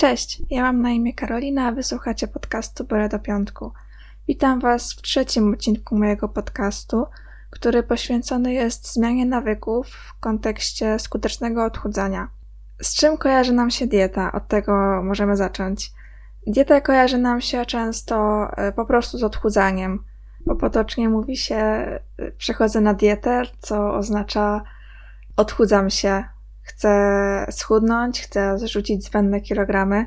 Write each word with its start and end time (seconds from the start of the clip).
Cześć, 0.00 0.42
ja 0.50 0.62
mam 0.62 0.82
na 0.82 0.90
imię 0.90 1.14
Karolina, 1.14 1.66
a 1.66 1.72
wysłuchacie 1.72 2.28
podcastu 2.28 2.84
Byle 2.84 3.08
do 3.08 3.18
Piątku. 3.18 3.72
Witam 4.28 4.60
Was 4.60 4.92
w 4.92 5.02
trzecim 5.02 5.52
odcinku 5.54 5.98
mojego 5.98 6.28
podcastu, 6.28 7.06
który 7.50 7.82
poświęcony 7.82 8.52
jest 8.52 8.92
zmianie 8.92 9.26
nawyków 9.26 9.86
w 9.88 10.20
kontekście 10.20 10.98
skutecznego 10.98 11.64
odchudzania. 11.64 12.28
Z 12.82 12.94
czym 12.94 13.16
kojarzy 13.16 13.52
nam 13.52 13.70
się 13.70 13.86
dieta? 13.86 14.32
Od 14.32 14.48
tego 14.48 15.02
możemy 15.02 15.36
zacząć. 15.36 15.92
Dieta 16.46 16.80
kojarzy 16.80 17.18
nam 17.18 17.40
się 17.40 17.66
często 17.66 18.46
e, 18.56 18.72
po 18.72 18.86
prostu 18.86 19.18
z 19.18 19.24
odchudzaniem, 19.24 20.04
bo 20.46 20.56
potocznie 20.56 21.08
mówi 21.08 21.36
się 21.36 21.56
e, 21.56 22.00
przechodzę 22.38 22.80
na 22.80 22.94
dietę, 22.94 23.42
co 23.58 23.94
oznacza 23.94 24.62
odchudzam 25.36 25.90
się, 25.90 26.24
chcę 26.70 27.46
schudnąć, 27.50 28.20
chcę 28.20 28.58
zrzucić 28.58 29.04
zbędne 29.04 29.40
kilogramy. 29.40 30.06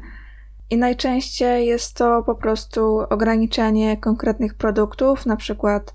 I 0.69 0.77
najczęściej 0.77 1.67
jest 1.67 1.97
to 1.97 2.23
po 2.23 2.35
prostu 2.35 2.99
ograniczenie 3.09 3.97
konkretnych 3.97 4.53
produktów, 4.53 5.25
na 5.25 5.35
przykład 5.35 5.93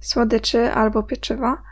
słodyczy 0.00 0.72
albo 0.72 1.02
pieczywa. 1.02 1.62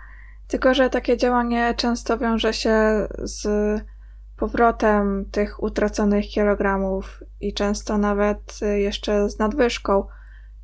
Tylko, 0.49 0.75
że 0.75 0.91
takie 0.91 1.17
działanie 1.17 1.75
często 1.77 2.19
wiąże 2.19 2.53
się 2.53 2.79
z 3.19 3.47
powrotem 4.37 5.25
tych 5.31 5.63
utraconych 5.63 6.29
kilogramów 6.29 7.23
i 7.41 7.55
często 7.55 7.99
nawet 7.99 8.61
jeszcze 8.77 9.31
z 9.31 9.39
nadwyżką. 9.39 10.07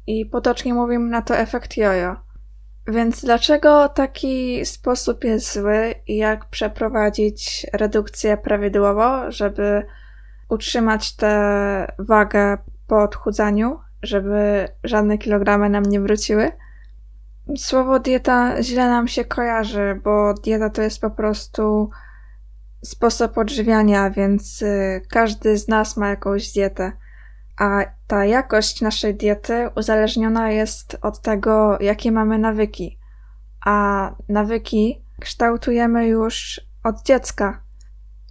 I 0.06 0.26
potocznie 0.26 0.74
mówimy 0.74 1.10
na 1.10 1.22
to 1.22 1.36
efekt 1.36 1.76
jojo. 1.76 2.25
Więc 2.88 3.24
dlaczego 3.24 3.88
taki 3.88 4.66
sposób 4.66 5.24
jest 5.24 5.52
zły 5.52 5.94
i 6.06 6.16
jak 6.16 6.44
przeprowadzić 6.44 7.66
redukcję 7.72 8.36
prawidłowo, 8.36 9.32
żeby 9.32 9.86
utrzymać 10.48 11.16
tę 11.16 11.92
wagę 11.98 12.58
po 12.86 13.02
odchudzaniu, 13.02 13.80
żeby 14.02 14.68
żadne 14.84 15.18
kilogramy 15.18 15.70
nam 15.70 15.82
nie 15.82 16.00
wróciły? 16.00 16.52
Słowo 17.56 17.98
dieta 17.98 18.62
źle 18.62 18.88
nam 18.88 19.08
się 19.08 19.24
kojarzy, 19.24 20.00
bo 20.04 20.34
dieta 20.34 20.70
to 20.70 20.82
jest 20.82 21.00
po 21.00 21.10
prostu 21.10 21.90
sposób 22.84 23.38
odżywiania, 23.38 24.10
więc 24.10 24.62
y, 24.62 25.02
każdy 25.10 25.58
z 25.58 25.68
nas 25.68 25.96
ma 25.96 26.08
jakąś 26.08 26.52
dietę 26.52 26.92
a 27.58 27.84
ta 28.06 28.24
jakość 28.24 28.80
naszej 28.80 29.14
diety 29.14 29.68
uzależniona 29.76 30.50
jest 30.50 30.96
od 31.02 31.20
tego, 31.20 31.78
jakie 31.80 32.12
mamy 32.12 32.38
nawyki. 32.38 32.98
A 33.66 34.10
nawyki 34.28 35.04
kształtujemy 35.20 36.06
już 36.06 36.60
od 36.84 37.02
dziecka, 37.02 37.62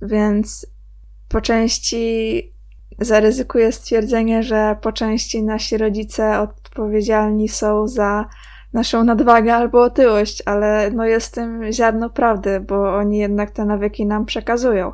więc 0.01 0.67
po 1.29 1.41
części 1.41 2.41
zaryzykuję 2.99 3.71
stwierdzenie, 3.71 4.43
że 4.43 4.77
po 4.81 4.91
części 4.91 5.43
nasi 5.43 5.77
rodzice 5.77 6.39
odpowiedzialni 6.39 7.49
są 7.49 7.87
za 7.87 8.25
naszą 8.73 9.03
nadwagę 9.03 9.55
albo 9.55 9.83
otyłość, 9.83 10.43
ale 10.45 10.91
no 10.91 11.05
jest 11.05 11.27
w 11.27 11.31
tym 11.31 11.71
ziarno 11.71 12.09
prawdy, 12.09 12.59
bo 12.59 12.95
oni 12.95 13.17
jednak 13.17 13.51
te 13.51 13.65
nawyki 13.65 14.05
nam 14.05 14.25
przekazują 14.25 14.91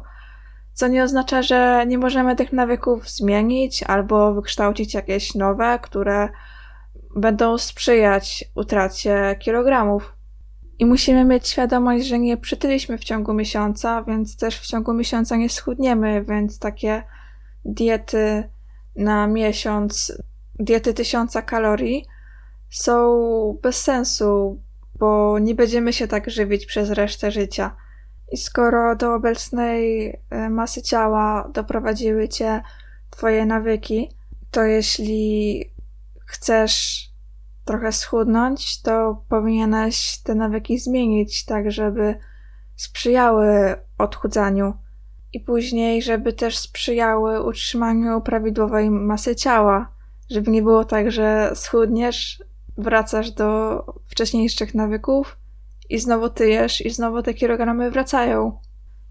co 0.74 0.88
nie 0.88 1.04
oznacza, 1.04 1.42
że 1.42 1.86
nie 1.88 1.98
możemy 1.98 2.36
tych 2.36 2.54
nawyków 2.54 3.10
zmienić 3.10 3.84
albo 3.84 4.34
wykształcić 4.34 4.94
jakieś 4.94 5.36
nowe, 5.36 5.80
które 5.82 6.30
będą 7.16 7.58
sprzyjać 7.58 8.46
utracie 8.56 9.36
kilogramów. 9.40 10.16
I 10.80 10.86
musimy 10.86 11.26
mieć 11.26 11.48
świadomość, 11.48 12.06
że 12.06 12.20
nie 12.20 12.38
przytyliśmy 12.38 12.98
w 12.98 13.04
ciągu 13.04 13.34
miesiąca, 13.34 14.04
więc 14.04 14.38
też 14.38 14.60
w 14.60 14.68
ciągu 14.68 14.94
miesiąca 14.94 15.36
nie 15.36 15.50
schudniemy, 15.50 16.26
więc 16.30 16.60
takie 16.60 17.04
diety 17.66 18.50
na 18.96 19.28
miesiąc, 19.28 20.14
diety 20.60 20.94
tysiąca 20.94 21.42
kalorii 21.42 22.06
są 22.70 23.60
bez 23.62 23.82
sensu, 23.82 24.62
bo 24.96 25.40
nie 25.40 25.56
będziemy 25.56 25.94
się 25.94 26.08
tak 26.08 26.30
żywić 26.30 26.66
przez 26.66 26.90
resztę 26.90 27.32
życia. 27.32 27.76
I 28.32 28.38
skoro 28.38 28.96
do 28.96 29.14
obecnej 29.14 30.10
e, 30.30 30.50
masy 30.50 30.82
ciała 30.82 31.50
doprowadziły 31.54 32.30
cię 32.30 32.62
twoje 33.10 33.46
nawyki, 33.46 34.10
to 34.52 34.64
jeśli 34.64 35.64
chcesz 36.26 37.08
trochę 37.66 37.92
schudnąć, 37.92 38.82
to 38.82 39.24
powinieneś 39.30 40.18
te 40.24 40.36
nawyki 40.36 40.80
zmienić 40.80 41.46
tak, 41.46 41.72
żeby 41.72 42.16
sprzyjały 42.76 43.76
odchudzaniu. 43.98 44.74
I 45.34 45.40
później, 45.40 46.02
żeby 46.02 46.34
też 46.34 46.58
sprzyjały 46.58 47.44
utrzymaniu 47.44 48.22
prawidłowej 48.22 48.92
masy 48.92 49.36
ciała, 49.36 49.94
żeby 50.30 50.52
nie 50.52 50.62
było 50.62 50.86
tak, 50.86 51.12
że 51.12 51.52
schudniesz, 51.56 52.44
wracasz 52.78 53.32
do 53.32 53.86
wcześniejszych 54.08 54.76
nawyków 54.76 55.38
i 55.94 56.00
znowu 56.00 56.30
tyjesz 56.30 56.86
i 56.86 56.90
znowu 56.90 57.22
te 57.22 57.34
kilogramy 57.34 57.92
wracają. 57.92 58.60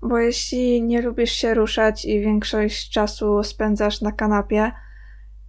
Bo 0.03 0.19
jeśli 0.19 0.83
nie 0.83 1.03
lubisz 1.03 1.33
się 1.33 1.55
ruszać 1.55 2.05
i 2.05 2.21
większość 2.21 2.91
czasu 2.91 3.45
spędzasz 3.45 4.01
na 4.01 4.13
kanapie, 4.13 4.73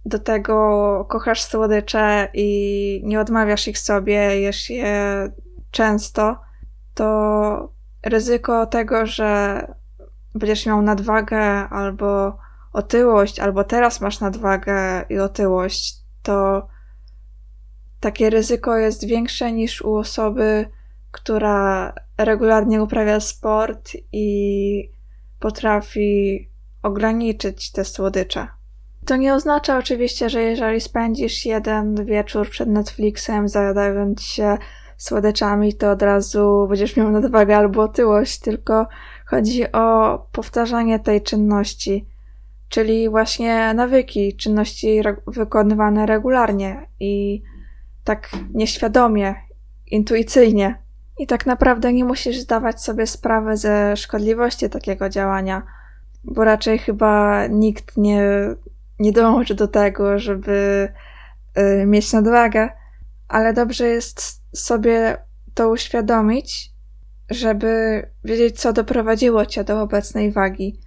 do 0.04 0.18
tego 0.18 1.06
kochasz 1.08 1.42
słodycze 1.42 2.28
i 2.34 3.00
nie 3.04 3.20
odmawiasz 3.20 3.68
ich 3.68 3.78
sobie, 3.78 4.40
jesz 4.40 4.70
je 4.70 5.28
często, 5.70 6.40
to 6.94 7.72
ryzyko 8.02 8.66
tego, 8.66 9.06
że 9.06 9.60
będziesz 10.34 10.66
miał 10.66 10.82
nadwagę 10.82 11.40
albo 11.68 12.38
otyłość, 12.72 13.40
albo 13.40 13.64
teraz 13.64 14.00
masz 14.00 14.20
nadwagę 14.20 15.04
i 15.08 15.18
otyłość, 15.18 15.94
to 16.22 16.68
takie 18.00 18.30
ryzyko 18.30 18.76
jest 18.76 19.06
większe 19.06 19.52
niż 19.52 19.82
u 19.82 19.94
osoby, 19.94 20.68
która 21.12 21.92
regularnie 22.18 22.82
uprawia 22.82 23.20
sport 23.20 23.92
i 24.12 24.90
potrafi 25.40 26.48
ograniczyć 26.82 27.72
te 27.72 27.84
słodycze. 27.84 28.48
To 29.06 29.16
nie 29.16 29.34
oznacza 29.34 29.78
oczywiście, 29.78 30.30
że 30.30 30.42
jeżeli 30.42 30.80
spędzisz 30.80 31.46
jeden 31.46 32.04
wieczór 32.04 32.50
przed 32.50 32.68
Netflixem, 32.68 33.48
zajadając 33.48 34.22
się 34.22 34.58
słodyczami, 34.96 35.74
to 35.74 35.90
od 35.90 36.02
razu 36.02 36.66
będziesz 36.68 36.96
miał 36.96 37.10
nadwagę 37.10 37.56
albo 37.56 37.82
otyłość, 37.82 38.38
tylko 38.38 38.86
chodzi 39.26 39.72
o 39.72 40.18
powtarzanie 40.32 40.98
tej 40.98 41.22
czynności, 41.22 42.06
czyli 42.68 43.08
właśnie 43.08 43.74
nawyki, 43.74 44.36
czynności 44.36 44.98
re 44.98 45.16
wykonywane 45.26 46.06
regularnie 46.06 46.86
i 47.00 47.42
tak 48.04 48.30
nieświadomie, 48.54 49.34
intuicyjnie. 49.86 50.82
I 51.22 51.26
tak 51.26 51.46
naprawdę 51.46 51.92
nie 51.92 52.04
musisz 52.04 52.38
zdawać 52.38 52.82
sobie 52.82 53.06
sprawy 53.06 53.56
ze 53.56 53.96
szkodliwości 53.96 54.70
takiego 54.70 55.08
działania, 55.08 55.62
bo 56.24 56.44
raczej 56.44 56.78
chyba 56.78 57.46
nikt 57.46 57.96
nie, 57.96 58.22
nie 58.98 59.12
dąży 59.12 59.54
do 59.54 59.68
tego, 59.68 60.18
żeby 60.18 60.88
y, 61.58 61.86
mieć 61.86 62.12
nadwagę, 62.12 62.68
ale 63.28 63.52
dobrze 63.52 63.86
jest 63.86 64.42
sobie 64.56 65.16
to 65.54 65.70
uświadomić, 65.70 66.70
żeby 67.30 68.02
wiedzieć, 68.24 68.60
co 68.60 68.72
doprowadziło 68.72 69.46
cię 69.46 69.64
do 69.64 69.82
obecnej 69.82 70.32
wagi. 70.32 70.80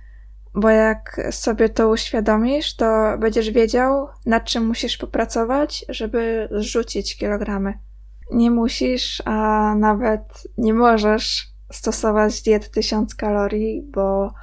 Bo 0.54 0.70
jak 0.70 1.22
sobie 1.32 1.70
to 1.70 1.90
uświadomisz, 1.90 2.76
to 2.76 3.18
będziesz 3.20 3.52
wiedział, 3.52 4.08
nad 4.26 4.46
czym 4.46 4.68
musisz 4.68 4.98
popracować, 4.98 5.86
żeby 5.90 6.50
zrzucić 6.52 7.18
kilogramy 7.18 7.74
nie 8.32 8.52
musisz, 8.52 9.22
a 9.26 9.76
nawet 9.76 10.48
nie 10.58 10.74
możesz 10.74 11.48
stosować 11.72 12.42
diety 12.42 12.70
1000 12.70 13.16
kalorii, 13.16 13.82
bo, 13.94 14.34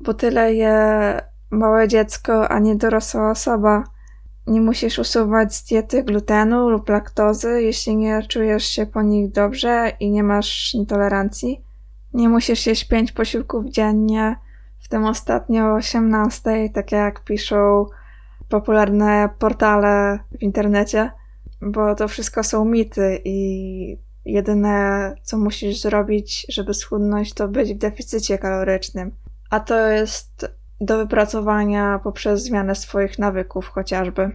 bo 0.00 0.14
tyle 0.14 0.54
je 0.54 1.20
małe 1.50 1.88
dziecko, 1.88 2.48
a 2.48 2.58
nie 2.58 2.76
dorosła 2.76 3.30
osoba. 3.30 3.84
Nie 4.46 4.60
musisz 4.60 4.98
usuwać 4.98 5.54
z 5.54 5.64
diety 5.64 6.02
glutenu 6.02 6.70
lub 6.70 6.88
laktozy, 6.88 7.62
jeśli 7.62 7.96
nie 7.96 8.22
czujesz 8.22 8.64
się 8.64 8.86
po 8.86 9.02
nich 9.02 9.32
dobrze 9.32 9.92
i 10.00 10.10
nie 10.10 10.22
masz 10.22 10.74
intolerancji. 10.74 11.64
Nie 12.14 12.28
musisz 12.28 12.66
jeść 12.66 12.88
5 12.88 13.12
posiłków 13.12 13.64
dziennie, 13.64 14.36
w 14.78 14.88
tym 14.88 15.04
ostatnio 15.04 15.64
o 15.64 15.74
18, 15.74 16.68
tak 16.74 16.92
jak 16.92 17.24
piszą 17.24 17.86
popularne 18.48 19.28
portale 19.38 20.18
w 20.38 20.42
internecie 20.42 21.10
bo 21.62 21.94
to 21.94 22.08
wszystko 22.08 22.42
są 22.42 22.64
mity 22.64 23.20
i 23.24 23.98
jedyne, 24.24 25.14
co 25.22 25.38
musisz 25.38 25.80
zrobić, 25.80 26.46
żeby 26.48 26.74
schudnąć, 26.74 27.34
to 27.34 27.48
być 27.48 27.74
w 27.74 27.78
deficycie 27.78 28.38
kalorycznym. 28.38 29.14
A 29.50 29.60
to 29.60 29.88
jest 29.88 30.46
do 30.80 30.98
wypracowania 30.98 32.00
poprzez 32.04 32.42
zmianę 32.42 32.74
swoich 32.74 33.18
nawyków 33.18 33.68
chociażby. 33.68 34.30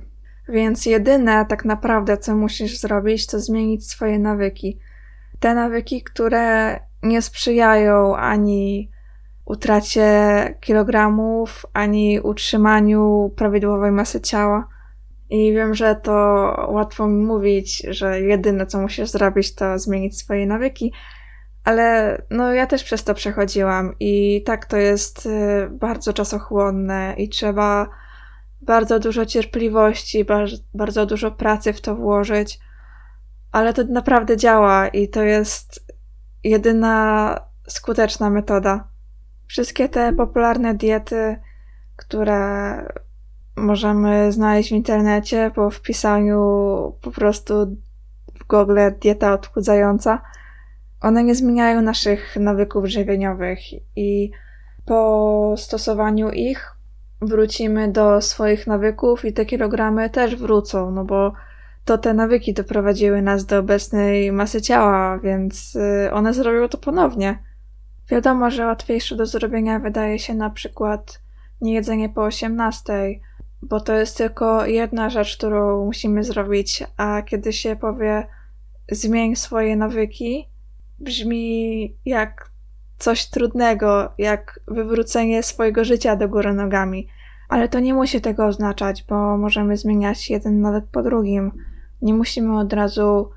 Więc 0.50 0.86
jedyne 0.86 1.46
tak 1.46 1.66
naprawdę, 1.66 2.18
co 2.18 2.36
musisz 2.36 2.80
zrobić, 2.80 3.28
to 3.28 3.40
zmienić 3.40 3.90
swoje 3.90 4.20
nawyki. 4.20 4.80
Te 5.40 5.56
nawyki, 5.56 6.04
które 6.04 6.80
nie 7.04 7.22
sprzyjają 7.22 8.16
ani 8.16 8.92
utracie 9.46 10.58
kilogramów, 10.62 11.66
ani 11.74 12.20
utrzymaniu 12.20 13.34
prawidłowej 13.36 13.92
masy 13.92 14.22
ciała. 14.22 14.68
I 15.30 15.54
wiem, 15.54 15.76
że 15.76 15.96
to 15.96 16.14
łatwo 16.70 17.08
mi 17.08 17.26
mówić, 17.26 17.78
że 17.90 18.22
jedyne 18.22 18.66
co 18.66 18.82
musisz 18.82 19.10
zrobić 19.10 19.56
to 19.56 19.80
zmienić 19.80 20.18
swoje 20.18 20.48
nawyki, 20.48 20.94
ale 21.64 22.18
no 22.30 22.54
ja 22.54 22.68
też 22.68 22.84
przez 22.84 23.04
to 23.04 23.14
przechodziłam 23.14 23.96
i 24.00 24.44
tak 24.46 24.66
to 24.66 24.78
jest 24.78 25.26
y, 25.26 25.70
bardzo 25.72 26.14
czasochłonne 26.14 27.16
i 27.18 27.30
trzeba 27.30 27.90
bardzo 28.62 29.00
dużo 29.00 29.26
cierpliwości, 29.26 30.26
bardzo 30.74 31.06
dużo 31.06 31.32
pracy 31.32 31.74
w 31.74 31.82
to 31.82 31.96
włożyć, 31.96 32.60
ale 33.52 33.74
to 33.74 33.84
naprawdę 33.84 34.38
działa 34.38 34.88
i 34.88 35.10
to 35.10 35.24
jest 35.24 35.94
jedyna 36.44 37.40
skuteczna 37.68 38.30
metoda. 38.30 38.88
Wszystkie 39.48 39.90
te 39.90 40.14
popularne 40.14 40.76
diety, 40.76 41.40
które 41.96 42.76
możemy 43.56 44.32
znaleźć 44.32 44.70
w 44.70 44.76
internecie 44.76 45.52
po 45.56 45.70
wpisaniu 45.70 46.40
po 47.02 47.12
prostu 47.12 47.54
w 48.40 48.48
Google 48.48 48.80
dieta 49.02 49.34
odchudzająca, 49.34 50.22
one 51.02 51.24
nie 51.24 51.36
zmieniają 51.36 51.82
naszych 51.82 52.38
nawyków 52.40 52.86
żywieniowych 52.86 53.60
i 53.96 54.32
po 54.86 55.56
stosowaniu 55.58 56.30
ich 56.30 56.76
wrócimy 57.22 57.92
do 57.92 58.22
swoich 58.22 58.68
nawyków 58.68 59.26
i 59.26 59.34
te 59.34 59.46
kilogramy 59.46 60.10
też 60.10 60.36
wrócą, 60.36 60.92
no 60.92 61.06
bo 61.06 61.34
to 61.86 61.98
te 61.98 62.14
nawyki 62.14 62.54
doprowadziły 62.54 63.22
nas 63.22 63.46
do 63.46 63.60
obecnej 63.60 64.32
masy 64.32 64.62
ciała, 64.62 65.20
więc 65.20 65.76
y, 65.76 66.14
one 66.14 66.34
zrobią 66.34 66.70
to 66.70 66.78
ponownie. 66.78 67.40
Wiadomo, 68.10 68.52
że 68.52 68.66
łatwiejsze 68.66 69.16
do 69.16 69.26
zrobienia 69.26 69.80
wydaje 69.80 70.20
się 70.20 70.34
na 70.34 70.50
przykład 70.50 71.22
niejedzenie 71.62 72.10
po 72.10 72.24
18, 72.24 72.94
bo 73.70 73.80
to 73.80 73.94
jest 73.94 74.18
tylko 74.18 74.66
jedna 74.66 75.10
rzecz, 75.10 75.38
którą 75.38 75.86
musimy 75.86 76.24
zrobić, 76.24 76.84
a 76.98 77.22
kiedy 77.22 77.54
się 77.54 77.76
powie 77.76 78.28
zmień 78.92 79.36
swoje 79.36 79.76
nawyki, 79.76 80.50
brzmi 81.00 81.96
jak 82.06 82.52
coś 82.98 83.26
trudnego, 83.26 84.14
jak 84.18 84.60
wywrócenie 84.68 85.44
swojego 85.44 85.86
życia 85.86 86.16
do 86.16 86.30
góry 86.30 86.54
nogami. 86.54 87.08
Ale 87.50 87.70
to 87.70 87.80
nie 87.80 87.94
musi 87.94 88.22
tego 88.22 88.46
oznaczać, 88.46 89.06
bo 89.10 89.38
możemy 89.38 89.78
zmieniać 89.78 90.30
jeden 90.30 90.62
nawyk 90.62 90.86
po 90.92 91.04
drugim. 91.04 91.52
Nie 92.02 92.14
musimy 92.14 92.60
od 92.60 92.74
razu 92.74 93.30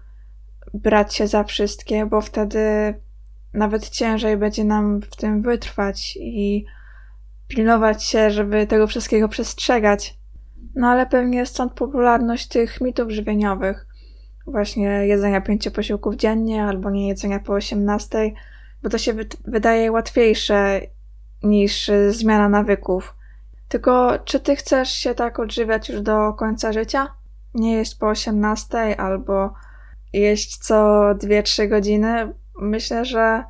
brać 0.75 1.14
się 1.14 1.26
za 1.26 1.44
wszystkie, 1.44 2.06
bo 2.06 2.20
wtedy 2.20 2.94
nawet 3.54 3.88
ciężej 3.88 4.36
będzie 4.36 4.64
nam 4.64 5.00
w 5.00 5.16
tym 5.16 5.42
wytrwać 5.42 6.19
i 6.20 6.64
pilnować 7.48 8.04
się, 8.04 8.30
żeby 8.30 8.66
tego 8.66 8.86
wszystkiego 8.86 9.28
przestrzegać. 9.28 10.18
No 10.78 10.88
ale 10.88 11.06
pewnie 11.06 11.46
stąd 11.46 11.72
popularność 11.72 12.48
tych 12.48 12.80
mitów 12.80 13.10
żywieniowych. 13.10 13.86
Właśnie 14.46 14.86
jedzenia 14.86 15.40
pięciu 15.40 15.70
posiłków 15.70 16.14
dziennie 16.14 16.64
albo 16.64 16.90
nie 16.90 17.08
jedzenia 17.08 17.40
po 17.40 17.52
18, 17.52 18.32
bo 18.82 18.90
to 18.90 18.98
się 18.98 19.14
wydaje 19.44 19.92
łatwiejsze 19.92 20.80
niż 21.42 21.90
zmiana 22.08 22.48
nawyków. 22.48 23.14
Tylko 23.69 24.19
czy 24.25 24.40
ty 24.40 24.56
chcesz 24.56 24.90
się 24.90 25.14
tak 25.14 25.38
odżywiać 25.38 25.88
już 25.88 26.00
do 26.00 26.32
końca 26.32 26.72
życia? 26.72 27.14
Nie 27.54 27.72
jeść 27.72 27.94
po 27.94 28.08
18 28.08 29.00
albo 29.00 29.54
jeść 30.12 30.56
co 30.56 30.75
2-3 31.14 31.69
godziny? 31.69 32.34
Myślę, 32.60 33.04
że 33.04 33.44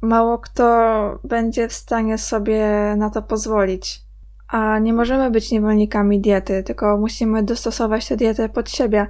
mało 0.00 0.38
kto 0.38 1.18
będzie 1.24 1.68
w 1.68 1.72
stanie 1.72 2.18
sobie 2.18 2.66
na 2.96 3.10
to 3.10 3.22
pozwolić. 3.22 4.09
A 4.50 4.78
nie 4.78 4.92
możemy 4.92 5.30
być 5.30 5.50
niewolnikami 5.50 6.20
diety, 6.20 6.62
tylko 6.62 6.98
musimy 6.98 7.42
dostosować 7.42 8.08
tę 8.08 8.16
dietę 8.16 8.48
pod 8.48 8.70
siebie 8.70 9.06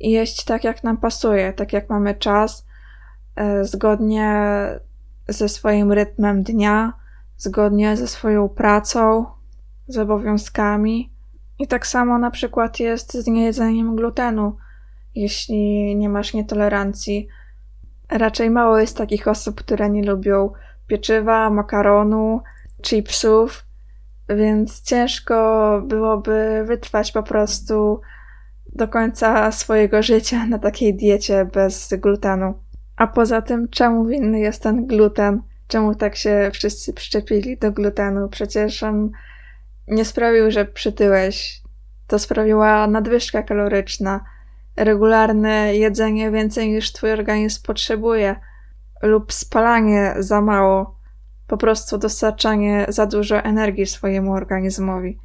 i 0.00 0.10
jeść 0.10 0.44
tak, 0.44 0.64
jak 0.64 0.84
nam 0.84 0.96
pasuje, 0.96 1.52
tak 1.52 1.72
jak 1.72 1.90
mamy 1.90 2.14
czas, 2.14 2.66
e, 3.36 3.64
zgodnie 3.64 4.52
ze 5.28 5.48
swoim 5.48 5.92
rytmem 5.92 6.42
dnia, 6.42 6.92
zgodnie 7.36 7.96
ze 7.96 8.08
swoją 8.08 8.48
pracą, 8.48 9.26
z 9.88 9.98
obowiązkami. 9.98 11.12
I 11.58 11.66
tak 11.66 11.86
samo 11.86 12.18
na 12.18 12.30
przykład 12.30 12.80
jest 12.80 13.12
z 13.12 13.26
niejedzeniem 13.26 13.96
glutenu. 13.96 14.56
Jeśli 15.14 15.96
nie 15.96 16.08
masz 16.08 16.34
nietolerancji, 16.34 17.28
raczej 18.10 18.50
mało 18.50 18.78
jest 18.78 18.96
takich 18.96 19.28
osób, 19.28 19.60
które 19.60 19.90
nie 19.90 20.02
lubią 20.02 20.52
pieczywa, 20.86 21.50
makaronu, 21.50 22.42
chipsów, 22.82 23.67
więc 24.28 24.82
ciężko 24.82 25.80
byłoby 25.86 26.64
wytrwać 26.66 27.12
po 27.12 27.22
prostu 27.22 28.00
do 28.72 28.88
końca 28.88 29.52
swojego 29.52 30.02
życia 30.02 30.46
na 30.46 30.58
takiej 30.58 30.94
diecie 30.94 31.44
bez 31.44 31.94
glutenu. 31.94 32.54
A 32.96 33.06
poza 33.06 33.42
tym, 33.42 33.68
czemu 33.68 34.04
winny 34.06 34.40
jest 34.40 34.62
ten 34.62 34.86
gluten? 34.86 35.42
Czemu 35.68 35.94
tak 35.94 36.16
się 36.16 36.50
wszyscy 36.52 36.92
przyczepili 36.92 37.58
do 37.58 37.72
glutenu? 37.72 38.28
Przecież 38.28 38.82
on 38.82 39.10
nie 39.88 40.04
sprawił, 40.04 40.50
że 40.50 40.64
przytyłeś. 40.64 41.62
To 42.06 42.18
sprawiła 42.18 42.86
nadwyżka 42.86 43.42
kaloryczna, 43.42 44.24
regularne 44.76 45.74
jedzenie 45.74 46.30
więcej 46.30 46.68
niż 46.68 46.92
twój 46.92 47.12
organizm 47.12 47.62
potrzebuje, 47.62 48.36
lub 49.02 49.32
spalanie 49.32 50.14
za 50.18 50.40
mało, 50.40 50.97
po 51.48 51.56
prostu 51.56 51.98
dostarczanie 51.98 52.86
za 52.88 53.06
dużo 53.06 53.36
energii 53.36 53.86
swojemu 53.86 54.32
organizmowi. 54.32 55.18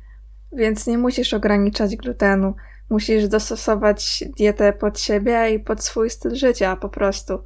Więc 0.52 0.88
nie 0.88 0.98
musisz 0.98 1.34
ograniczać 1.34 1.96
glutenu, 1.96 2.56
musisz 2.90 3.28
dostosować 3.28 4.24
dietę 4.38 4.74
pod 4.74 5.00
siebie 5.00 5.50
i 5.50 5.60
pod 5.60 5.84
swój 5.84 6.10
styl 6.10 6.36
życia 6.36 6.76
po 6.76 6.90
prostu. 6.90 7.44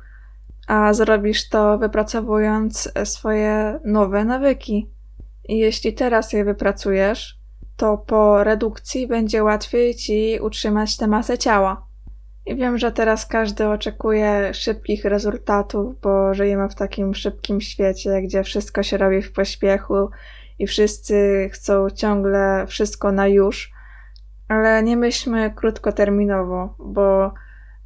A 0.67 0.93
zrobisz 0.93 1.49
to 1.49 1.77
wypracowując 1.77 2.91
swoje 3.03 3.79
nowe 3.85 4.25
nawyki. 4.25 4.91
I 5.49 5.57
jeśli 5.57 5.93
teraz 5.93 6.33
je 6.33 6.45
wypracujesz, 6.45 7.39
to 7.77 7.97
po 7.97 8.43
redukcji 8.43 9.07
będzie 9.07 9.43
łatwiej 9.43 9.95
ci 9.95 10.39
utrzymać 10.41 10.97
tę 10.97 11.07
masę 11.07 11.37
ciała. 11.37 11.86
I 12.47 12.55
wiem, 12.55 12.77
że 12.77 12.91
teraz 12.91 13.25
każdy 13.25 13.67
oczekuje 13.67 14.53
szybkich 14.53 15.05
rezultatów, 15.05 16.01
bo 16.01 16.33
żyjemy 16.33 16.69
w 16.69 16.75
takim 16.75 17.15
szybkim 17.15 17.61
świecie, 17.61 18.21
gdzie 18.21 18.43
wszystko 18.43 18.83
się 18.83 18.97
robi 18.97 19.21
w 19.21 19.31
pośpiechu 19.31 20.09
i 20.59 20.67
wszyscy 20.67 21.49
chcą 21.53 21.89
ciągle 21.89 22.65
wszystko 22.67 23.11
na 23.11 23.27
już. 23.27 23.71
Ale 24.47 24.83
nie 24.83 24.97
myślmy 24.97 25.53
krótkoterminowo, 25.55 26.75
bo 26.79 27.33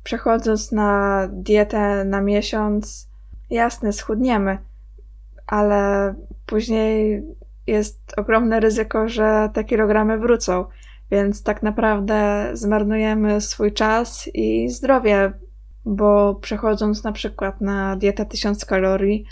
przechodząc 0.04 0.72
na 0.72 1.28
dietę 1.32 2.06
na 2.06 2.22
miesiąc, 2.22 3.10
jasne, 3.50 3.94
schudniemy, 3.94 4.58
ale 5.48 6.14
później 6.46 7.24
jest 7.68 8.14
ogromne 8.18 8.60
ryzyko, 8.60 9.10
że 9.10 9.50
te 9.54 9.64
kilogramy 9.64 10.18
wrócą, 10.18 10.66
więc 11.12 11.44
tak 11.44 11.64
naprawdę 11.64 12.50
zmarnujemy 12.54 13.42
swój 13.42 13.74
czas 13.74 14.30
i 14.34 14.70
zdrowie, 14.70 15.34
bo 15.86 16.36
przechodząc 16.36 17.04
na 17.04 17.12
przykład 17.12 17.62
na 17.62 17.96
dietę 17.96 18.26
1000 18.26 18.66
kalorii, 18.66 19.26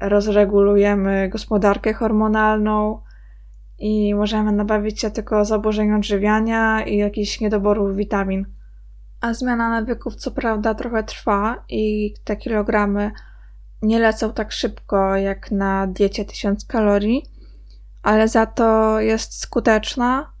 rozregulujemy 0.00 1.28
gospodarkę 1.28 1.92
hormonalną 1.92 3.00
i 3.78 4.14
możemy 4.14 4.52
nabawić 4.52 5.00
się 5.00 5.10
tylko 5.10 5.44
zaburzeń 5.44 5.92
odżywiania 5.92 6.84
i 6.84 6.96
jakichś 6.96 7.40
niedoborów 7.40 7.96
witamin. 7.96 8.46
A 9.20 9.34
zmiana 9.34 9.68
nawyków 9.68 10.16
co 10.16 10.30
prawda 10.30 10.74
trochę 10.74 11.02
trwa 11.02 11.64
i 11.68 12.14
te 12.24 12.36
kilogramy 12.36 13.10
nie 13.82 13.98
lecą 13.98 14.32
tak 14.32 14.52
szybko 14.52 15.16
jak 15.16 15.50
na 15.50 15.86
diecie 15.86 16.24
1000 16.24 16.64
kalorii, 16.64 17.22
ale 18.02 18.28
za 18.28 18.46
to 18.46 19.00
jest 19.00 19.40
skuteczna 19.40 20.33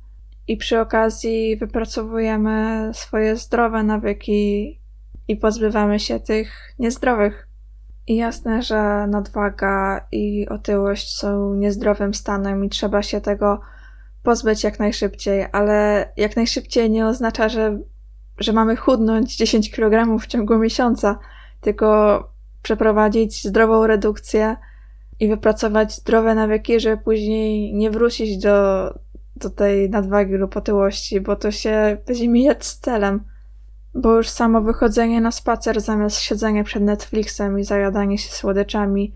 i 0.48 0.56
przy 0.56 0.80
okazji 0.80 1.56
wypracowujemy 1.56 2.90
swoje 2.94 3.36
zdrowe 3.36 3.82
nawyki 3.82 4.80
i 5.28 5.36
pozbywamy 5.36 6.00
się 6.00 6.20
tych 6.20 6.74
niezdrowych. 6.78 7.48
I 8.06 8.16
jasne, 8.16 8.62
że 8.62 9.06
nadwaga 9.06 10.06
i 10.12 10.48
otyłość 10.48 11.16
są 11.16 11.54
niezdrowym 11.54 12.14
stanem 12.14 12.64
i 12.64 12.68
trzeba 12.68 13.02
się 13.02 13.20
tego 13.20 13.60
pozbyć 14.22 14.64
jak 14.64 14.78
najszybciej, 14.78 15.46
ale 15.52 16.08
jak 16.16 16.36
najszybciej 16.36 16.90
nie 16.90 17.06
oznacza, 17.06 17.48
że, 17.48 17.78
że 18.38 18.52
mamy 18.52 18.76
chudnąć 18.76 19.36
10 19.36 19.70
kg 19.70 20.18
w 20.18 20.26
ciągu 20.26 20.58
miesiąca, 20.58 21.18
tylko 21.60 22.18
przeprowadzić 22.62 23.44
zdrową 23.44 23.86
redukcję 23.86 24.56
i 25.20 25.28
wypracować 25.28 25.94
zdrowe 25.94 26.34
nawyki, 26.34 26.80
żeby 26.80 27.02
później 27.02 27.74
nie 27.74 27.90
wrócić 27.90 28.38
do, 28.38 28.90
do 29.36 29.50
tej 29.50 29.90
nadwagi 29.90 30.34
lub 30.34 30.56
otyłości, 30.56 31.20
bo 31.20 31.36
to 31.36 31.50
się 31.50 31.96
będzie 32.06 32.28
mijać 32.28 32.66
z 32.66 32.78
celem. 32.78 33.24
Bo 33.94 34.16
już 34.16 34.28
samo 34.28 34.60
wychodzenie 34.60 35.20
na 35.20 35.30
spacer 35.30 35.80
zamiast 35.80 36.18
siedzenia 36.18 36.64
przed 36.64 36.82
Netflixem 36.82 37.58
i 37.58 37.64
zajadanie 37.64 38.18
się 38.18 38.32
słodyczami 38.32 39.14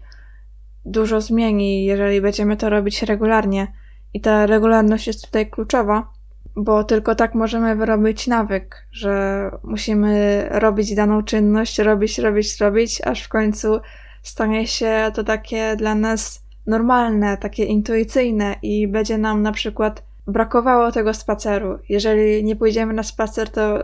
dużo 0.85 1.21
zmieni, 1.21 1.85
jeżeli 1.85 2.21
będziemy 2.21 2.57
to 2.57 2.71
robić 2.71 3.03
regularnie. 3.03 3.73
I 4.15 4.21
ta 4.21 4.47
regularność 4.47 5.07
jest 5.07 5.25
tutaj 5.25 5.51
kluczowa, 5.51 6.09
bo 6.57 6.85
tylko 6.85 7.15
tak 7.15 7.35
możemy 7.35 7.77
wyrobić 7.77 8.27
nawyk, 8.27 8.87
że 8.93 9.43
musimy 9.63 10.45
robić 10.51 10.95
daną 10.95 11.23
czynność, 11.23 11.79
robić, 11.79 12.19
robić, 12.19 12.61
robić, 12.61 13.03
aż 13.05 13.23
w 13.23 13.29
końcu 13.29 13.81
stanie 14.23 14.67
się 14.67 15.11
to 15.15 15.25
takie 15.25 15.77
dla 15.77 15.95
nas 15.95 16.43
normalne, 16.67 17.37
takie 17.37 17.65
intuicyjne 17.65 18.55
i 18.63 18.89
będzie 18.89 19.19
nam 19.19 19.43
na 19.43 19.53
przykład 19.53 20.08
brakowało 20.29 20.93
tego 20.93 21.15
spaceru. 21.15 21.79
Jeżeli 21.89 22.45
nie 22.45 22.57
pójdziemy 22.57 22.93
na 22.93 23.03
spacer, 23.03 23.51
to 23.51 23.79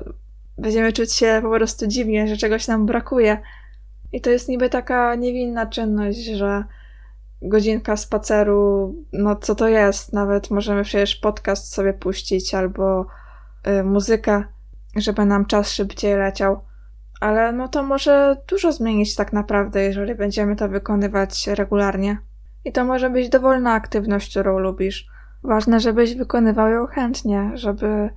będziemy 0.59 0.93
czuć 0.93 1.13
się 1.13 1.39
po 1.43 1.51
prostu 1.51 1.87
dziwnie, 1.87 2.29
że 2.29 2.37
czegoś 2.37 2.69
nam 2.69 2.87
brakuje. 2.87 3.39
I 4.13 4.21
to 4.21 4.31
jest 4.31 4.49
niby 4.49 4.71
taka 4.71 5.15
niewinna 5.15 5.67
czynność, 5.67 6.25
że 6.25 6.65
godzinka 7.43 7.97
spaceru, 7.97 8.95
no 9.13 9.37
co 9.37 9.55
to 9.55 9.69
jest? 9.69 10.13
Nawet 10.13 10.51
możemy 10.51 10.85
przecież 10.85 11.17
podcast 11.17 11.73
sobie 11.75 11.93
puścić 11.93 12.55
albo 12.55 13.07
y, 13.67 13.85
muzykę, 13.85 14.45
żeby 14.97 15.25
nam 15.25 15.47
czas 15.47 15.71
szybciej 15.71 16.17
leciał. 16.17 16.61
Ale 17.21 17.53
no 17.53 17.69
to 17.69 17.83
może 17.83 18.37
dużo 18.49 18.73
zmienić 18.73 19.15
tak 19.15 19.33
naprawdę, 19.33 19.83
jeżeli 19.83 20.15
będziemy 20.15 20.57
to 20.57 20.69
wykonywać 20.69 21.47
regularnie. 21.47 22.19
I 22.65 22.73
to 22.73 22.85
może 22.85 23.11
być 23.11 23.29
dowolna 23.29 23.73
aktywność, 23.73 24.31
którą 24.31 24.59
lubisz. 24.59 25.13
Ważne, 25.45 25.81
żebyś 25.81 26.15
wykonywał 26.15 26.69
ją 26.69 26.87
chętnie, 26.87 27.51
żeby, 27.55 28.11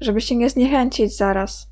żeby 0.00 0.20
się 0.20 0.36
nie 0.36 0.50
zniechęcić 0.50 1.16
zaraz. 1.16 1.70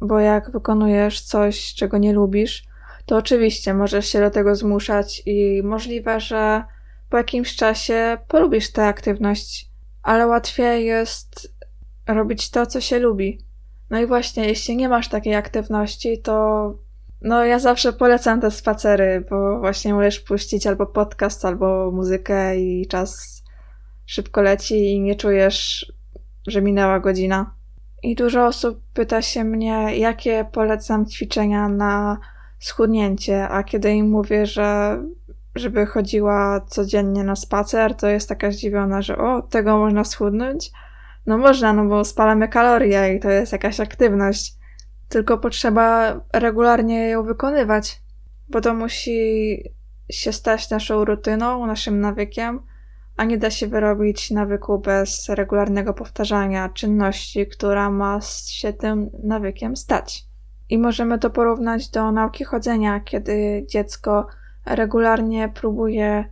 Bo 0.00 0.20
jak 0.20 0.50
wykonujesz 0.50 1.20
coś, 1.20 1.74
czego 1.74 1.98
nie 1.98 2.12
lubisz, 2.12 2.64
to 3.06 3.16
oczywiście 3.16 3.74
możesz 3.74 4.06
się 4.06 4.20
do 4.20 4.30
tego 4.30 4.56
zmuszać 4.56 5.22
i 5.26 5.62
możliwe, 5.64 6.20
że 6.20 6.64
po 7.10 7.16
jakimś 7.16 7.56
czasie 7.56 8.18
polubisz 8.28 8.72
tę 8.72 8.86
aktywność, 8.86 9.70
ale 10.02 10.26
łatwiej 10.26 10.86
jest 10.86 11.54
robić 12.06 12.50
to, 12.50 12.66
co 12.66 12.80
się 12.80 12.98
lubi. 12.98 13.38
No 13.90 14.00
i 14.00 14.06
właśnie, 14.06 14.48
jeśli 14.48 14.76
nie 14.76 14.88
masz 14.88 15.08
takiej 15.08 15.34
aktywności, 15.34 16.22
to 16.22 16.74
no 17.22 17.44
ja 17.44 17.58
zawsze 17.58 17.92
polecam 17.92 18.40
te 18.40 18.50
spacery, 18.50 19.24
bo 19.30 19.58
właśnie 19.58 19.94
możesz 19.94 20.20
puścić 20.20 20.66
albo 20.66 20.86
podcast, 20.86 21.44
albo 21.44 21.90
muzykę 21.90 22.60
i 22.60 22.86
czas 22.86 23.33
szybko 24.06 24.42
leci 24.42 24.92
i 24.92 25.00
nie 25.00 25.14
czujesz, 25.14 25.92
że 26.46 26.62
minęła 26.62 27.00
godzina. 27.00 27.54
I 28.02 28.14
dużo 28.14 28.46
osób 28.46 28.80
pyta 28.94 29.22
się 29.22 29.44
mnie, 29.44 29.98
jakie 29.98 30.46
polecam 30.52 31.06
ćwiczenia 31.06 31.68
na 31.68 32.18
schudnięcie, 32.58 33.48
a 33.48 33.62
kiedy 33.62 33.92
im 33.92 34.10
mówię, 34.10 34.46
że 34.46 34.98
żeby 35.54 35.86
chodziła 35.86 36.60
codziennie 36.60 37.24
na 37.24 37.36
spacer, 37.36 37.94
to 37.94 38.08
jest 38.08 38.28
taka 38.28 38.50
zdziwiona, 38.50 39.02
że 39.02 39.18
o, 39.18 39.42
tego 39.42 39.78
można 39.78 40.04
schudnąć? 40.04 40.70
No 41.26 41.38
można, 41.38 41.72
no 41.72 41.84
bo 41.84 42.04
spalamy 42.04 42.48
kalorie 42.48 43.14
i 43.14 43.20
to 43.20 43.30
jest 43.30 43.52
jakaś 43.52 43.80
aktywność. 43.80 44.54
Tylko 45.08 45.38
potrzeba 45.38 46.20
regularnie 46.32 47.08
ją 47.08 47.22
wykonywać, 47.22 48.02
bo 48.48 48.60
to 48.60 48.74
musi 48.74 49.62
się 50.10 50.32
stać 50.32 50.70
naszą 50.70 51.04
rutyną, 51.04 51.66
naszym 51.66 52.00
nawykiem, 52.00 52.60
a 53.16 53.24
nie 53.24 53.38
da 53.38 53.50
się 53.50 53.66
wyrobić 53.66 54.30
nawyku 54.30 54.78
bez 54.78 55.28
regularnego 55.28 55.94
powtarzania 55.94 56.68
czynności, 56.68 57.46
która 57.46 57.90
ma 57.90 58.20
się 58.46 58.72
tym 58.72 59.10
nawykiem 59.22 59.76
stać. 59.76 60.24
I 60.70 60.78
możemy 60.78 61.18
to 61.18 61.30
porównać 61.30 61.88
do 61.88 62.12
nauki 62.12 62.44
chodzenia, 62.44 63.00
kiedy 63.00 63.64
dziecko 63.68 64.26
regularnie 64.66 65.48
próbuje 65.48 66.24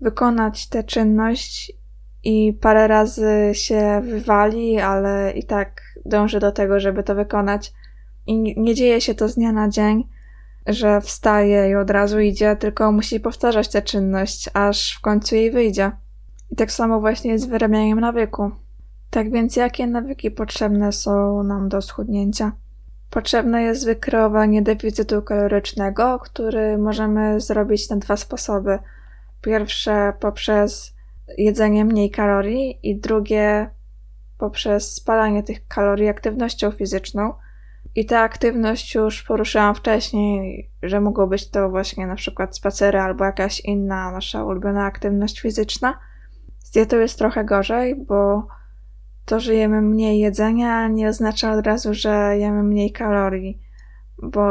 wykonać 0.00 0.68
tę 0.68 0.84
czynność 0.84 1.72
i 2.24 2.58
parę 2.60 2.88
razy 2.88 3.50
się 3.52 4.02
wywali, 4.04 4.78
ale 4.78 5.32
i 5.32 5.44
tak 5.44 5.82
dąży 6.06 6.40
do 6.40 6.52
tego, 6.52 6.80
żeby 6.80 7.02
to 7.02 7.14
wykonać. 7.14 7.72
I 8.26 8.60
nie 8.60 8.74
dzieje 8.74 9.00
się 9.00 9.14
to 9.14 9.28
z 9.28 9.34
dnia 9.34 9.52
na 9.52 9.68
dzień, 9.68 10.08
że 10.66 11.00
wstaje 11.00 11.70
i 11.70 11.74
od 11.74 11.90
razu 11.90 12.20
idzie, 12.20 12.56
tylko 12.56 12.92
musi 12.92 13.20
powtarzać 13.20 13.68
tę 13.68 13.82
czynność, 13.82 14.50
aż 14.54 14.96
w 14.96 15.00
końcu 15.00 15.34
jej 15.34 15.50
wyjdzie. 15.50 15.92
I 16.52 16.56
tak 16.56 16.72
samo 16.72 17.00
właśnie 17.00 17.32
jest 17.32 17.44
z 17.44 17.48
wyrabianiem 17.48 18.00
nawyku. 18.00 18.50
Tak 19.10 19.32
więc 19.32 19.56
jakie 19.56 19.86
nawyki 19.86 20.30
potrzebne 20.30 20.92
są 20.92 21.42
nam 21.42 21.68
do 21.68 21.82
schudnięcia? 21.82 22.52
Potrzebne 23.10 23.62
jest 23.62 23.86
wykreowanie 23.86 24.62
deficytu 24.62 25.22
kalorycznego, 25.22 26.18
który 26.18 26.78
możemy 26.78 27.40
zrobić 27.40 27.90
na 27.90 27.96
dwa 27.96 28.16
sposoby. 28.16 28.78
Pierwsze 29.40 30.12
poprzez 30.20 30.94
jedzenie 31.38 31.84
mniej 31.84 32.10
kalorii 32.10 32.78
i 32.82 32.96
drugie 32.96 33.70
poprzez 34.38 34.94
spalanie 34.94 35.42
tych 35.42 35.66
kalorii 35.66 36.08
aktywnością 36.08 36.70
fizyczną. 36.70 37.34
I 37.94 38.06
tę 38.06 38.20
aktywność 38.20 38.94
już 38.94 39.22
poruszyłam 39.22 39.74
wcześniej, 39.74 40.70
że 40.82 41.00
mogło 41.00 41.26
być 41.26 41.50
to 41.50 41.70
właśnie 41.70 42.06
na 42.06 42.14
przykład 42.14 42.56
spacery 42.56 42.98
albo 43.00 43.24
jakaś 43.24 43.60
inna 43.60 44.10
nasza 44.10 44.44
ulubiona 44.44 44.84
aktywność 44.84 45.40
fizyczna. 45.40 45.98
Z 46.64 46.70
dietą 46.70 46.98
jest 46.98 47.18
trochę 47.18 47.44
gorzej, 47.44 47.94
bo 47.96 48.46
to, 49.24 49.40
że 49.40 49.54
jemy 49.54 49.82
mniej 49.82 50.18
jedzenia, 50.18 50.88
nie 50.88 51.08
oznacza 51.08 51.52
od 51.52 51.66
razu, 51.66 51.94
że 51.94 52.38
jemy 52.38 52.62
mniej 52.62 52.92
kalorii, 52.92 53.60
bo 54.22 54.42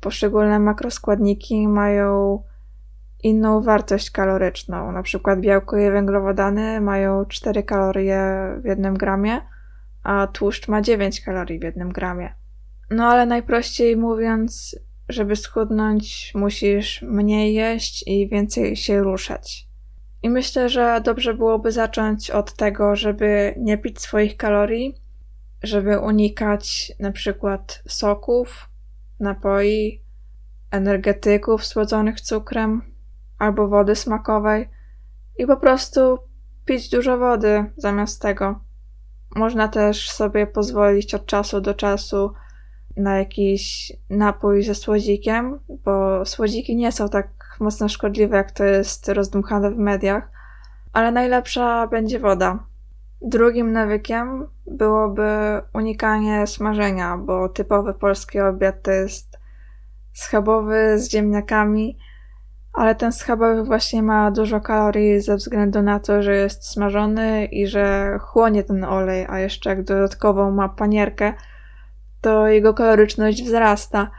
poszczególne 0.00 0.58
makroskładniki 0.58 1.68
mają 1.68 2.42
inną 3.22 3.62
wartość 3.62 4.10
kaloryczną. 4.10 4.92
Na 4.92 5.02
przykład 5.02 5.40
białko 5.40 5.78
i 5.78 5.90
węglowodany 5.90 6.80
mają 6.80 7.24
4 7.24 7.62
kalorie 7.62 8.48
w 8.62 8.64
jednym 8.64 8.94
gramie, 8.94 9.40
a 10.02 10.26
tłuszcz 10.26 10.68
ma 10.68 10.82
9 10.82 11.20
kalorii 11.20 11.58
w 11.58 11.62
jednym 11.62 11.92
gramie. 11.92 12.34
No 12.90 13.06
ale 13.06 13.26
najprościej 13.26 13.96
mówiąc, 13.96 14.76
żeby 15.08 15.36
schudnąć, 15.36 16.32
musisz 16.34 17.02
mniej 17.02 17.54
jeść 17.54 18.04
i 18.06 18.28
więcej 18.28 18.76
się 18.76 19.02
ruszać. 19.02 19.68
I 20.24 20.30
myślę, 20.30 20.68
że 20.68 21.00
dobrze 21.04 21.34
byłoby 21.34 21.72
zacząć 21.72 22.30
od 22.30 22.54
tego, 22.54 22.96
żeby 22.96 23.54
nie 23.58 23.78
pić 23.78 24.00
swoich 24.00 24.36
kalorii, 24.36 24.94
żeby 25.62 26.00
unikać 26.00 26.92
na 27.00 27.12
przykład 27.12 27.82
soków, 27.88 28.68
napoi, 29.20 30.02
energetyków 30.70 31.64
słodzonych 31.66 32.20
cukrem 32.20 32.82
albo 33.38 33.68
wody 33.68 33.96
smakowej 33.96 34.68
i 35.38 35.46
po 35.46 35.56
prostu 35.56 36.18
pić 36.64 36.88
dużo 36.88 37.18
wody 37.18 37.64
zamiast 37.76 38.22
tego. 38.22 38.60
Można 39.36 39.68
też 39.68 40.10
sobie 40.10 40.46
pozwolić 40.46 41.14
od 41.14 41.26
czasu 41.26 41.60
do 41.60 41.74
czasu 41.74 42.32
na 42.96 43.18
jakiś 43.18 43.92
napój 44.10 44.62
ze 44.62 44.74
słodzikiem, 44.74 45.60
bo 45.68 46.24
słodziki 46.24 46.76
nie 46.76 46.92
są 46.92 47.08
tak 47.08 47.43
mocno 47.60 47.88
szkodliwe, 47.88 48.36
jak 48.36 48.50
to 48.50 48.64
jest 48.64 49.08
rozdmuchane 49.08 49.70
w 49.70 49.78
mediach, 49.78 50.28
ale 50.92 51.12
najlepsza 51.12 51.86
będzie 51.86 52.18
woda. 52.18 52.58
Drugim 53.22 53.72
nawykiem 53.72 54.46
byłoby 54.66 55.28
unikanie 55.72 56.46
smażenia, 56.46 57.18
bo 57.18 57.48
typowy 57.48 57.94
polski 57.94 58.40
obiad 58.40 58.82
to 58.82 58.90
jest 58.90 59.38
schabowy 60.12 60.98
z 60.98 61.10
ziemniakami, 61.10 61.98
ale 62.72 62.94
ten 62.94 63.12
schabowy 63.12 63.64
właśnie 63.64 64.02
ma 64.02 64.30
dużo 64.30 64.60
kalorii 64.60 65.20
ze 65.20 65.36
względu 65.36 65.82
na 65.82 66.00
to, 66.00 66.22
że 66.22 66.36
jest 66.36 66.66
smażony 66.66 67.44
i 67.44 67.66
że 67.66 68.18
chłonie 68.20 68.64
ten 68.64 68.84
olej, 68.84 69.26
a 69.28 69.38
jeszcze 69.38 69.70
jak 69.70 69.84
dodatkowo 69.84 70.50
ma 70.50 70.68
panierkę, 70.68 71.34
to 72.20 72.46
jego 72.46 72.74
kaloryczność 72.74 73.42
wzrasta. 73.44 74.10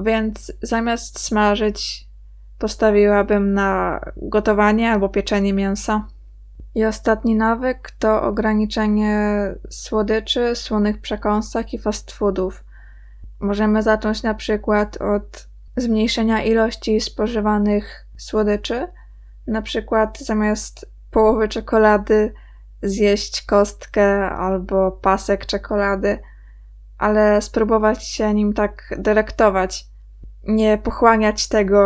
Więc 0.00 0.52
zamiast 0.62 1.20
smażyć, 1.20 2.08
postawiłabym 2.62 3.54
na 3.54 4.00
gotowanie 4.16 4.92
albo 4.92 5.08
pieczenie 5.08 5.52
mięsa. 5.52 6.06
I 6.74 6.84
ostatni 6.84 7.36
nawyk 7.36 7.90
to 7.98 8.22
ograniczenie 8.22 9.18
słodyczy, 9.70 10.56
słonych 10.56 11.00
przekąsek 11.00 11.74
i 11.74 11.78
fast 11.78 12.12
foodów. 12.12 12.64
Możemy 13.40 13.82
zacząć 13.82 14.22
na 14.22 14.34
przykład 14.34 14.96
od 14.96 15.48
zmniejszenia 15.76 16.42
ilości 16.42 17.00
spożywanych 17.00 18.06
słodyczy. 18.16 18.88
Na 19.46 19.62
przykład 19.62 20.18
zamiast 20.18 20.92
połowy 21.10 21.48
czekolady 21.48 22.32
zjeść 22.82 23.42
kostkę 23.42 24.30
albo 24.30 24.92
pasek 24.92 25.46
czekolady, 25.46 26.18
ale 26.98 27.42
spróbować 27.42 28.04
się 28.08 28.34
nim 28.34 28.52
tak 28.52 28.94
delektować 28.98 29.91
nie 30.44 30.78
pochłaniać 30.78 31.48
tego 31.48 31.78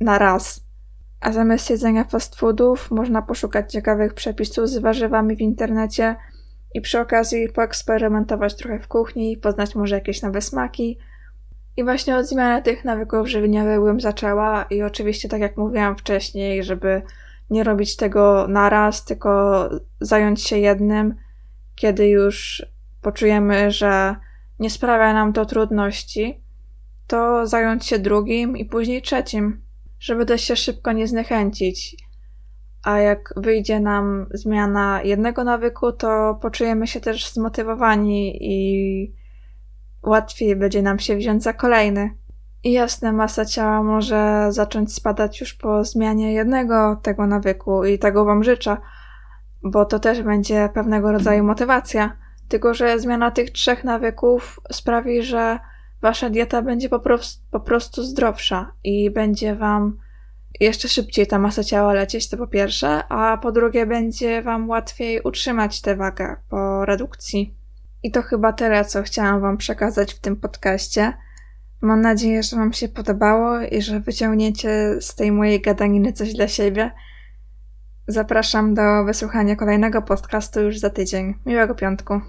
na 0.00 0.18
raz. 0.18 0.66
A 1.20 1.32
zamiast 1.32 1.70
jedzenia 1.70 2.04
fast 2.04 2.36
foodów 2.36 2.90
można 2.90 3.22
poszukać 3.22 3.72
ciekawych 3.72 4.14
przepisów 4.14 4.68
z 4.68 4.78
warzywami 4.78 5.36
w 5.36 5.40
internecie 5.40 6.16
i 6.74 6.80
przy 6.80 7.00
okazji 7.00 7.48
poeksperymentować 7.48 8.56
trochę 8.56 8.78
w 8.78 8.88
kuchni, 8.88 9.36
poznać 9.36 9.74
może 9.74 9.94
jakieś 9.94 10.22
nowe 10.22 10.40
smaki. 10.40 10.98
I 11.76 11.84
właśnie 11.84 12.16
od 12.16 12.26
zmiany 12.26 12.62
tych 12.62 12.84
nawyków 12.84 13.28
żywieniowych 13.28 13.80
bym 13.80 14.00
zaczęła 14.00 14.66
i 14.70 14.82
oczywiście 14.82 15.28
tak 15.28 15.40
jak 15.40 15.56
mówiłam 15.56 15.96
wcześniej, 15.96 16.64
żeby 16.64 17.02
nie 17.50 17.64
robić 17.64 17.96
tego 17.96 18.46
naraz, 18.48 19.04
tylko 19.04 19.60
zająć 20.00 20.42
się 20.42 20.58
jednym, 20.58 21.14
kiedy 21.74 22.08
już 22.08 22.66
poczujemy, 23.02 23.70
że 23.70 24.16
nie 24.58 24.70
sprawia 24.70 25.12
nam 25.12 25.32
to 25.32 25.46
trudności, 25.46 26.45
to 27.06 27.46
zająć 27.46 27.86
się 27.86 27.98
drugim 27.98 28.56
i 28.56 28.64
później 28.64 29.02
trzecim, 29.02 29.62
żeby 30.00 30.26
też 30.26 30.40
się 30.40 30.56
szybko 30.56 30.92
nie 30.92 31.06
zniechęcić. 31.06 31.96
A 32.84 32.98
jak 32.98 33.34
wyjdzie 33.36 33.80
nam 33.80 34.26
zmiana 34.30 35.02
jednego 35.02 35.44
nawyku, 35.44 35.92
to 35.92 36.38
poczujemy 36.42 36.86
się 36.86 37.00
też 37.00 37.32
zmotywowani 37.32 38.38
i 38.40 39.14
łatwiej 40.02 40.56
będzie 40.56 40.82
nam 40.82 40.98
się 40.98 41.16
wziąć 41.16 41.42
za 41.42 41.52
kolejny. 41.52 42.10
I 42.64 42.72
jasne, 42.72 43.12
masa 43.12 43.44
ciała 43.44 43.82
może 43.82 44.46
zacząć 44.50 44.94
spadać 44.94 45.40
już 45.40 45.54
po 45.54 45.84
zmianie 45.84 46.32
jednego 46.32 46.96
tego 47.02 47.26
nawyku 47.26 47.84
i 47.84 47.98
tego 47.98 48.24
Wam 48.24 48.44
życzę, 48.44 48.76
bo 49.62 49.84
to 49.84 49.98
też 49.98 50.22
będzie 50.22 50.68
pewnego 50.74 51.12
rodzaju 51.12 51.44
motywacja. 51.44 52.16
Tylko, 52.48 52.74
że 52.74 53.00
zmiana 53.00 53.30
tych 53.30 53.50
trzech 53.50 53.84
nawyków 53.84 54.60
sprawi, 54.72 55.22
że 55.22 55.58
Wasza 56.02 56.30
dieta 56.30 56.62
będzie 56.62 56.88
po 56.88 57.00
prostu, 57.00 57.42
po 57.50 57.60
prostu 57.60 58.02
zdrowsza 58.02 58.72
i 58.84 59.10
będzie 59.10 59.54
Wam 59.54 59.98
jeszcze 60.60 60.88
szybciej 60.88 61.26
ta 61.26 61.38
masa 61.38 61.64
ciała 61.64 61.92
lecieć, 61.92 62.28
to 62.28 62.36
po 62.36 62.46
pierwsze, 62.46 63.04
a 63.08 63.38
po 63.38 63.52
drugie 63.52 63.86
będzie 63.86 64.42
Wam 64.42 64.68
łatwiej 64.68 65.20
utrzymać 65.20 65.80
tę 65.80 65.96
wagę 65.96 66.36
po 66.48 66.84
redukcji. 66.84 67.54
I 68.02 68.10
to 68.10 68.22
chyba 68.22 68.52
tyle, 68.52 68.84
co 68.84 69.02
chciałam 69.02 69.40
Wam 69.40 69.56
przekazać 69.56 70.14
w 70.14 70.18
tym 70.18 70.36
podcaście. 70.36 71.12
Mam 71.80 72.00
nadzieję, 72.00 72.42
że 72.42 72.56
Wam 72.56 72.72
się 72.72 72.88
podobało 72.88 73.60
i 73.60 73.82
że 73.82 74.00
wyciągniecie 74.00 74.96
z 75.00 75.14
tej 75.14 75.32
mojej 75.32 75.60
gadaniny 75.60 76.12
coś 76.12 76.34
dla 76.34 76.48
siebie. 76.48 76.90
Zapraszam 78.06 78.74
do 78.74 79.04
wysłuchania 79.04 79.56
kolejnego 79.56 80.02
podcastu 80.02 80.60
już 80.60 80.78
za 80.78 80.90
tydzień. 80.90 81.34
Miłego 81.46 81.74
piątku. 81.74 82.20